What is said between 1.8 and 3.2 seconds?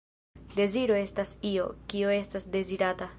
kio estas dezirata.